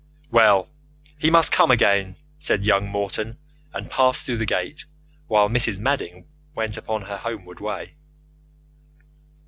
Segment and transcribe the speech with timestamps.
[0.31, 0.67] "Well,
[1.19, 3.37] he must come in again," said young Morton,
[3.71, 4.85] and passed through the gate
[5.27, 5.77] while Mrs.
[5.77, 7.93] Madding went upon her homeward way.